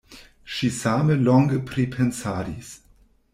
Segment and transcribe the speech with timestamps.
[0.53, 2.73] Ŝi same longe pripensadis.